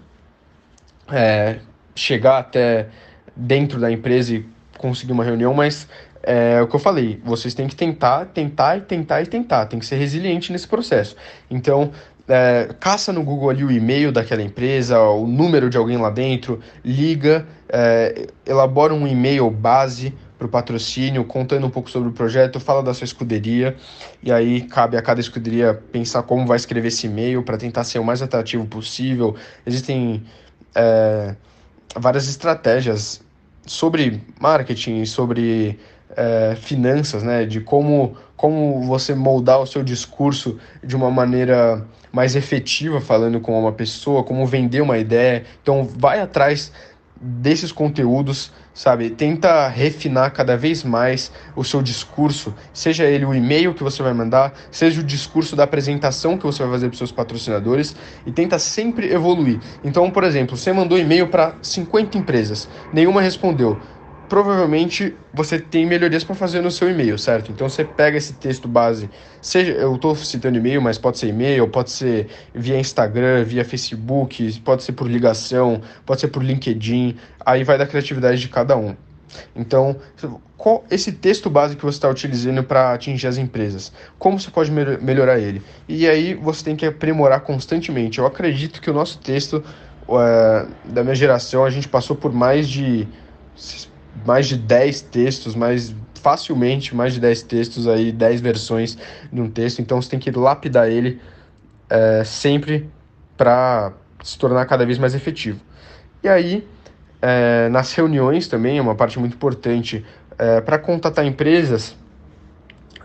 é, 1.11 1.57
chegar 1.95 2.39
até 2.39 2.89
dentro 3.35 3.81
da 3.81 3.91
empresa 3.91 4.35
e 4.35 4.47
conseguir 4.77 5.13
uma 5.13 5.25
reunião, 5.25 5.55
mas 5.55 5.89
é 6.23 6.61
o 6.61 6.67
que 6.67 6.77
eu 6.77 6.81
falei, 6.81 7.21
vocês 7.25 7.55
têm 7.55 7.67
que 7.67 7.75
tentar, 7.75 8.27
tentar 8.27 8.77
e 8.77 8.83
tentar 8.83 9.23
e 9.23 9.27
tentar, 9.27 9.67
tem 9.67 9.79
que 9.79 9.87
ser 9.87 9.97
resiliente 9.97 10.53
nesse 10.53 10.69
processo. 10.69 11.17
Então, 11.51 11.93
é, 12.31 12.69
caça 12.79 13.13
no 13.13 13.25
Google 13.25 13.51
ali 13.51 13.65
o 13.65 13.71
e-mail 13.73 14.13
daquela 14.13 14.41
empresa, 14.41 15.01
o 15.01 15.27
número 15.27 15.69
de 15.69 15.77
alguém 15.77 15.97
lá 15.97 16.11
dentro, 16.11 16.61
liga, 16.85 17.45
é, 17.69 18.29
elabora 18.47 18.95
um 18.95 19.07
e-mail 19.07 19.51
base 19.51 20.15
para 20.39 20.47
o 20.47 20.49
patrocínio, 20.49 21.25
contando 21.25 21.67
um 21.67 21.71
pouco 21.71 21.91
sobre 21.91 22.09
o 22.09 22.13
projeto, 22.13 22.61
fala 22.61 22.83
da 22.83 22.95
sua 22.95 23.05
escuderia, 23.05 23.77
e 24.23 24.31
aí 24.31 24.63
cabe 24.63 24.97
a 24.97 25.03
cada 25.03 25.21
escuderia 25.21 25.75
pensar 25.91 26.23
como 26.23 26.47
vai 26.47 26.57
escrever 26.57 26.89
esse 26.89 27.09
e-mail 27.09 27.43
para 27.43 27.59
tentar 27.59 27.83
ser 27.83 27.99
o 27.99 28.05
mais 28.05 28.23
atrativo 28.23 28.65
possível. 28.65 29.35
Existem 29.67 30.23
é, 30.75 31.35
várias 31.97 32.29
estratégias 32.29 33.21
sobre 33.67 34.23
marketing, 34.41 35.05
sobre 35.05 35.79
é, 36.17 36.55
finanças, 36.55 37.25
né, 37.25 37.45
de 37.45 37.61
como, 37.61 38.17
como 38.37 38.83
você 38.85 39.17
moldar 39.17 39.61
o 39.61 39.67
seu 39.67 39.83
discurso 39.83 40.59
de 40.83 40.95
uma 40.95 41.11
maneira 41.11 41.85
mais 42.13 42.35
efetiva, 42.37 43.01
falando 43.01 43.41
com 43.41 43.59
uma 43.59 43.73
pessoa, 43.73 44.23
como 44.23 44.47
vender 44.47 44.81
uma 44.81 44.99
ideia. 44.99 45.45
Então, 45.63 45.89
vai 45.97 46.21
atrás 46.21 46.73
desses 47.21 47.71
conteúdos, 47.71 48.51
sabe? 48.73 49.11
Tenta 49.11 49.69
refinar 49.69 50.33
cada 50.33 50.57
vez 50.57 50.83
mais 50.83 51.31
o 51.55 51.63
seu 51.63 51.83
discurso, 51.83 52.55
seja 52.73 53.05
ele 53.05 53.27
o 53.27 53.35
e-mail 53.35 53.75
que 53.75 53.83
você 53.83 54.03
vai 54.03 54.15
mandar, 54.15 54.55
seja 54.71 55.03
o 55.03 55.05
discurso 55.05 55.55
da 55.55 55.65
apresentação 55.65 56.39
que 56.39 56.47
você 56.47 56.63
vai 56.63 56.73
fazer 56.73 56.89
para 56.89 56.97
seus 56.97 57.13
patrocinadores 57.13 57.95
e 58.25 58.33
tenta 58.33 58.59
sempre 58.59 59.13
evoluir. 59.13 59.61
Então, 59.85 60.11
por 60.11 60.25
exemplo, 60.25 60.57
você 60.57 60.73
mandou 60.73 60.99
e-mail 60.99 61.29
para 61.29 61.55
50 61.61 62.17
empresas, 62.17 62.69
nenhuma 62.91 63.21
respondeu 63.21 63.79
provavelmente 64.31 65.13
você 65.35 65.59
tem 65.59 65.85
melhorias 65.85 66.23
para 66.23 66.37
fazer 66.37 66.63
no 66.63 66.71
seu 66.71 66.89
e-mail, 66.89 67.19
certo? 67.19 67.51
Então 67.51 67.69
você 67.69 67.85
pega 67.85 68.17
esse 68.17 68.33
texto 68.35 68.69
base, 68.69 69.11
seja 69.43 69.73
eu 69.73 69.97
estou 69.97 70.15
citando 70.15 70.57
e-mail, 70.57 70.81
mas 70.81 70.97
pode 70.97 71.19
ser 71.19 71.27
e-mail, 71.27 71.67
pode 71.67 71.91
ser 71.91 72.29
via 72.55 72.79
Instagram, 72.79 73.43
via 73.43 73.65
Facebook, 73.65 74.61
pode 74.61 74.85
ser 74.85 74.93
por 74.93 75.11
ligação, 75.11 75.83
pode 76.07 76.21
ser 76.21 76.29
por 76.29 76.45
LinkedIn, 76.45 77.17
aí 77.45 77.65
vai 77.65 77.77
da 77.77 77.85
criatividade 77.85 78.41
de 78.41 78.49
cada 78.49 78.77
um. 78.77 78.95
Então, 79.55 79.97
qual 80.57 80.85
esse 80.91 81.11
texto 81.11 81.51
base 81.51 81.75
que 81.75 81.83
você 81.83 81.97
está 81.97 82.09
utilizando 82.09 82.63
para 82.63 82.93
atingir 82.93 83.27
as 83.27 83.37
empresas? 83.37 83.93
Como 84.17 84.39
você 84.39 84.51
pode 84.51 84.71
melhorar 84.71 85.41
ele? 85.41 85.61
E 85.89 86.09
aí 86.09 86.35
você 86.35 86.65
tem 86.65 86.77
que 86.77 86.87
aprimorar 86.87 87.41
constantemente. 87.41 88.21
Eu 88.21 88.27
acredito 88.27 88.81
que 88.81 88.91
o 88.91 88.95
nosso 88.95 89.19
texto 89.19 89.65
uh, 90.09 90.69
da 90.85 91.03
minha 91.03 91.17
geração, 91.17 91.65
a 91.65 91.71
gente 91.71 91.89
passou 91.89 92.15
por 92.15 92.33
mais 92.33 92.69
de 92.69 93.09
mais 94.25 94.47
de 94.47 94.57
10 94.57 95.03
textos, 95.03 95.55
mais 95.55 95.95
facilmente 96.21 96.95
mais 96.95 97.15
de 97.15 97.21
10 97.21 97.43
textos 97.43 97.89
aí, 97.89 98.13
10 98.13 98.41
versões 98.41 98.97
de 99.33 99.41
um 99.41 99.51
texto, 99.51 99.81
então 99.81 100.01
você 100.01 100.11
tem 100.11 100.19
que 100.19 100.31
lapidar 100.31 100.89
ele 100.89 101.21
é, 101.89 102.23
sempre 102.25 102.89
para 103.37 103.93
se 104.23 104.39
tornar 104.39 104.67
cada 104.67 104.85
vez 104.85 104.99
mais 104.99 105.15
efetivo. 105.15 105.61
E 106.23 106.29
aí, 106.29 106.67
é, 107.23 107.69
nas 107.71 107.93
reuniões 107.95 108.47
também, 108.47 108.79
é 108.79 108.83
uma 108.83 108.95
parte 108.95 109.19
muito 109.19 109.35
importante, 109.35 110.05
é, 110.39 110.61
para 110.61 110.79
contatar 110.79 111.25
empresas, 111.25 111.97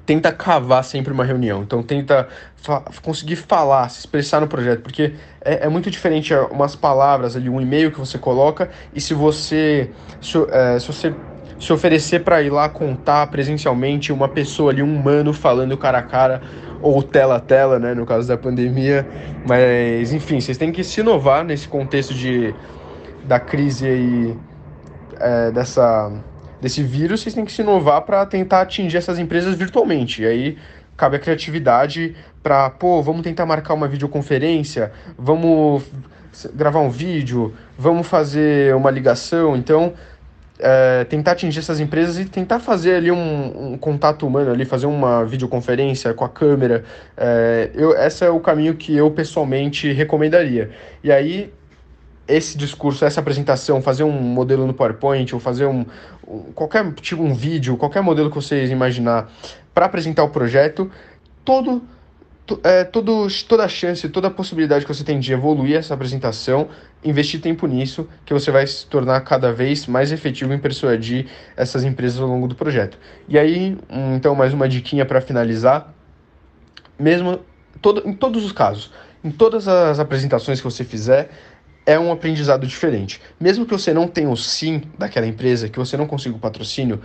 tenta 0.05 0.31
cavar 0.31 0.83
sempre 0.83 1.11
uma 1.11 1.23
reunião. 1.23 1.63
Então 1.63 1.81
tenta 1.81 2.27
fa 2.55 2.81
conseguir 3.01 3.35
falar, 3.35 3.89
se 3.89 3.99
expressar 3.99 4.39
no 4.39 4.47
projeto, 4.47 4.81
porque 4.81 5.13
é, 5.41 5.65
é, 5.65 5.69
muito 5.69 5.89
diferente 5.89 6.33
umas 6.51 6.75
palavras 6.75 7.35
ali, 7.35 7.49
um 7.49 7.59
e-mail 7.59 7.91
que 7.91 7.99
você 7.99 8.17
coloca, 8.17 8.69
e 8.93 9.01
se 9.01 9.13
você 9.13 9.89
se, 10.21 10.37
é, 10.49 10.79
se 10.79 10.87
você 10.87 11.13
se 11.59 11.71
oferecer 11.71 12.23
para 12.23 12.41
ir 12.41 12.49
lá 12.49 12.67
contar 12.67 13.27
presencialmente 13.27 14.11
uma 14.11 14.27
pessoa 14.27 14.71
ali, 14.71 14.83
um 14.83 14.95
humano 14.95 15.33
falando 15.33 15.77
cara 15.77 15.99
a 15.99 16.03
cara 16.03 16.41
ou 16.81 17.01
tela 17.01 17.37
a 17.37 17.39
tela, 17.39 17.79
né, 17.79 17.93
no 17.93 18.05
caso 18.05 18.27
da 18.27 18.37
pandemia. 18.37 19.07
Mas 19.47 20.13
enfim, 20.13 20.39
vocês 20.39 20.57
têm 20.57 20.71
que 20.71 20.83
se 20.83 20.99
inovar 20.99 21.43
nesse 21.43 21.67
contexto 21.67 22.13
de 22.13 22.53
da 23.23 23.39
crise 23.39 23.87
aí 23.87 24.37
é, 25.19 25.51
dessa 25.51 26.11
desse 26.65 26.81
vírus, 26.81 27.21
vocês 27.21 27.35
têm 27.35 27.45
que 27.45 27.51
se 27.51 27.61
inovar 27.61 28.01
para 28.01 28.25
tentar 28.25 28.61
atingir 28.61 28.97
essas 28.97 29.19
empresas 29.19 29.53
virtualmente. 29.53 30.23
E 30.23 30.25
aí 30.25 30.57
cabe 30.97 31.15
a 31.15 31.19
criatividade 31.19 32.15
para, 32.41 32.71
pô, 32.71 33.03
vamos 33.03 33.21
tentar 33.21 33.45
marcar 33.45 33.75
uma 33.75 33.87
videoconferência, 33.87 34.91
vamos 35.15 35.83
gravar 36.55 36.79
um 36.79 36.89
vídeo, 36.89 37.53
vamos 37.77 38.07
fazer 38.07 38.75
uma 38.75 38.89
ligação. 38.89 39.55
Então, 39.55 39.93
é, 40.57 41.03
tentar 41.03 41.33
atingir 41.33 41.59
essas 41.59 41.79
empresas 41.79 42.17
e 42.17 42.25
tentar 42.25 42.59
fazer 42.59 42.95
ali 42.95 43.11
um, 43.11 43.73
um, 43.73 43.77
contato 43.77 44.25
humano 44.25 44.51
ali, 44.51 44.65
fazer 44.65 44.87
uma 44.87 45.23
videoconferência 45.23 46.15
com 46.15 46.25
a 46.25 46.29
câmera. 46.29 46.83
É, 47.15 47.69
eu, 47.75 47.95
esse 47.95 48.25
é 48.25 48.29
o 48.31 48.39
caminho 48.39 48.73
que 48.73 48.95
eu 48.97 49.11
pessoalmente 49.11 49.93
recomendaria. 49.93 50.71
E 51.03 51.11
aí 51.11 51.53
esse 52.27 52.57
discurso, 52.57 53.05
essa 53.05 53.19
apresentação, 53.19 53.81
fazer 53.81 54.03
um 54.03 54.11
modelo 54.11 54.65
no 54.65 54.73
PowerPoint 54.73 55.33
ou 55.33 55.39
fazer 55.39 55.65
um, 55.65 55.85
um 56.27 56.51
qualquer 56.53 56.91
tipo 56.95 57.21
um 57.23 57.33
vídeo, 57.33 57.77
qualquer 57.77 58.01
modelo 58.01 58.29
que 58.29 58.35
vocês 58.35 58.69
imaginar 58.71 59.31
para 59.73 59.85
apresentar 59.85 60.23
o 60.23 60.29
projeto, 60.29 60.89
todo 61.43 61.81
é, 62.63 62.83
todo, 62.83 63.27
toda 63.47 63.63
a 63.63 63.67
chance, 63.67 64.07
toda 64.09 64.27
a 64.27 64.31
possibilidade 64.31 64.85
que 64.85 64.93
você 64.93 65.03
tem 65.03 65.19
de 65.19 65.33
evoluir 65.33 65.77
essa 65.77 65.93
apresentação, 65.93 66.67
investir 67.03 67.41
tempo 67.41 67.65
nisso, 67.65 68.07
que 68.23 68.33
você 68.33 68.51
vai 68.51 68.67
se 68.67 68.85
tornar 68.85 69.19
cada 69.21 69.51
vez 69.51 69.87
mais 69.87 70.11
efetivo 70.11 70.53
em 70.53 70.59
persuadir 70.59 71.27
essas 71.57 71.83
empresas 71.83 72.19
ao 72.19 72.27
longo 72.27 72.47
do 72.47 72.53
projeto. 72.53 72.99
E 73.27 73.39
aí, 73.39 73.77
então, 74.15 74.35
mais 74.35 74.53
uma 74.53 74.69
diquinha 74.69 75.05
para 75.05 75.21
finalizar. 75.21 75.93
Mesmo 76.99 77.39
todo, 77.81 78.07
em 78.07 78.13
todos 78.13 78.45
os 78.45 78.51
casos, 78.51 78.91
em 79.23 79.31
todas 79.31 79.67
as 79.67 79.99
apresentações 79.99 80.59
que 80.59 80.65
você 80.65 80.83
fizer, 80.83 81.31
é 81.85 81.99
um 81.99 82.11
aprendizado 82.11 82.65
diferente. 82.65 83.21
Mesmo 83.39 83.65
que 83.65 83.71
você 83.71 83.93
não 83.93 84.07
tenha 84.07 84.29
o 84.29 84.35
sim 84.35 84.81
daquela 84.97 85.27
empresa, 85.27 85.69
que 85.69 85.77
você 85.77 85.95
não 85.95 86.07
consiga 86.07 86.35
o 86.35 86.39
patrocínio, 86.39 86.99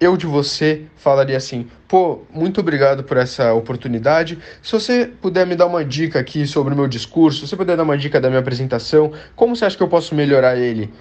eu 0.00 0.16
de 0.16 0.26
você 0.26 0.82
falaria 0.96 1.36
assim: 1.36 1.68
pô, 1.86 2.22
muito 2.32 2.60
obrigado 2.60 3.04
por 3.04 3.16
essa 3.16 3.52
oportunidade. 3.52 4.38
Se 4.62 4.72
você 4.72 5.06
puder 5.06 5.46
me 5.46 5.56
dar 5.56 5.66
uma 5.66 5.84
dica 5.84 6.18
aqui 6.18 6.46
sobre 6.46 6.74
o 6.74 6.76
meu 6.76 6.88
discurso, 6.88 7.40
se 7.40 7.48
você 7.48 7.56
puder 7.56 7.76
dar 7.76 7.82
uma 7.82 7.98
dica 7.98 8.20
da 8.20 8.28
minha 8.28 8.40
apresentação, 8.40 9.12
como 9.34 9.54
você 9.54 9.64
acha 9.64 9.76
que 9.76 9.82
eu 9.82 9.88
posso 9.88 10.14
melhorar 10.14 10.56
ele? 10.56 10.92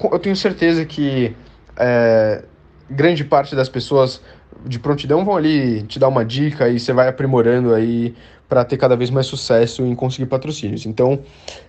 Eu 0.00 0.18
tenho 0.18 0.36
certeza 0.36 0.84
que 0.84 1.34
é, 1.76 2.44
grande 2.88 3.24
parte 3.24 3.56
das 3.56 3.68
pessoas 3.68 4.20
de 4.64 4.78
prontidão 4.78 5.24
vão 5.24 5.36
ali 5.36 5.82
te 5.82 5.98
dar 5.98 6.08
uma 6.08 6.24
dica 6.24 6.68
e 6.68 6.78
você 6.78 6.92
vai 6.92 7.08
aprimorando 7.08 7.74
aí 7.74 8.14
para 8.48 8.64
ter 8.64 8.78
cada 8.78 8.96
vez 8.96 9.10
mais 9.10 9.26
sucesso 9.26 9.84
em 9.84 9.94
conseguir 9.94 10.26
patrocínios. 10.26 10.86
Então, 10.86 11.20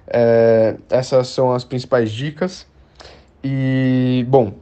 é, 0.07 0.77
essas 0.89 1.27
são 1.27 1.51
as 1.51 1.65
principais 1.65 2.11
dicas. 2.11 2.65
E, 3.43 4.25
bom, 4.29 4.53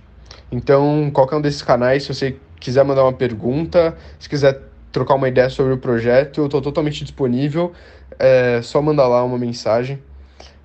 Então, 0.51 1.11
qualquer 1.13 1.37
um 1.37 1.41
desses 1.41 1.63
canais, 1.63 2.05
se 2.05 2.15
você 2.15 2.37
quiser 2.61 2.85
mandar 2.85 3.03
uma 3.03 3.13
pergunta, 3.13 3.97
se 4.19 4.29
quiser 4.29 4.61
trocar 4.93 5.15
uma 5.15 5.29
ideia 5.29 5.51
sobre 5.51 5.75
o 5.75 5.79
projeto, 5.79 6.41
eu 6.41 6.47
estou 6.47 6.63
totalmente 6.63 7.03
disponível. 7.03 7.73
É 8.19 8.61
só 8.63 8.81
mandar 8.81 9.09
lá 9.09 9.23
uma 9.25 9.39
mensagem 9.39 10.03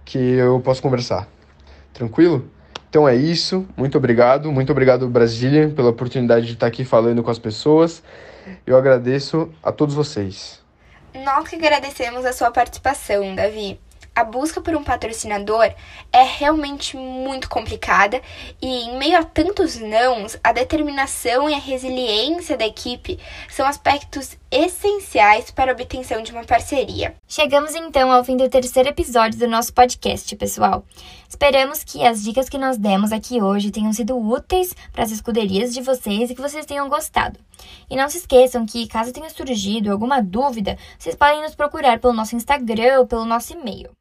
que 0.06 0.18
eu 0.18 0.60
posso 0.60 0.82
conversar. 0.82 1.28
Tranquilo? 1.94 2.50
Então 2.90 3.08
é 3.08 3.16
isso. 3.16 3.66
Muito 3.76 3.98
obrigado. 3.98 4.52
Muito 4.52 4.72
obrigado, 4.72 5.08
Brasília, 5.08 5.70
pela 5.70 5.90
oportunidade 5.90 6.46
de 6.46 6.54
estar 6.54 6.68
aqui 6.68 6.86
falando 6.86 7.24
com 7.24 7.32
as 7.32 7.40
pessoas. 7.40 8.04
Eu 8.66 8.78
agradeço 8.78 9.50
a 9.64 9.72
todos 9.72 9.96
vocês. 9.96 10.62
Nós 11.14 11.48
que 11.48 11.56
agradecemos 11.56 12.26
a 12.26 12.34
sua 12.34 12.52
participação, 12.52 13.36
Davi 13.36 13.80
a 14.14 14.24
busca 14.24 14.60
por 14.60 14.76
um 14.76 14.84
patrocinador 14.84 15.74
é 16.12 16.24
realmente 16.24 16.98
muito 16.98 17.50
complicada 17.50 18.22
e, 18.62 18.68
em 18.68 18.98
meio 18.98 19.18
a 19.18 19.24
tantos 19.24 19.78
nãos, 19.78 20.38
a 20.44 20.52
determinação 20.52 21.50
e 21.50 21.54
a 21.54 21.60
resiliência 21.60 22.58
da 22.58 22.66
equipe 22.66 23.18
são 23.50 23.66
aspectos 23.66 24.38
essenciais 24.52 25.50
para 25.50 25.72
a 25.72 25.74
obtenção 25.74 26.22
de 26.22 26.32
uma 26.32 26.44
parceria. 26.44 27.16
Chegamos 27.26 27.74
então 27.74 28.12
ao 28.12 28.24
fim 28.24 28.36
do 28.36 28.50
terceiro 28.50 28.90
episódio 28.90 29.40
do 29.40 29.48
nosso 29.48 29.74
podcast, 29.74 30.36
pessoal. 30.36 30.84
Esperamos 31.30 31.84
que 31.84 32.06
as 32.06 32.22
dicas 32.22 32.50
que 32.50 32.58
nós 32.58 32.78
demos 32.78 33.14
aqui 33.14 33.42
hoje 33.42 33.72
tenham 33.72 33.94
sido 33.94 34.18
úteis 34.18 34.76
para 34.92 35.04
as 35.04 35.12
escuderias 35.12 35.74
de 35.74 35.82
vocês 35.82 36.30
e 36.30 36.36
que 36.36 36.42
vocês 36.42 36.66
tenham 36.66 36.90
gostado. 36.90 37.40
E 37.90 37.96
não 37.96 38.10
se 38.10 38.18
esqueçam 38.18 38.66
que, 38.66 38.88
caso 38.88 39.14
tenha 39.14 39.30
surgido 39.30 39.92
alguma 39.92 40.22
dúvida, 40.22 40.78
vocês 41.00 41.16
podem 41.16 41.42
nos 41.42 41.56
procurar 41.56 42.00
pelo 42.00 42.14
nosso 42.14 42.36
Instagram 42.36 43.00
ou 43.00 43.08
pelo 43.08 43.24
nosso 43.24 43.54
e-mail. 43.54 43.92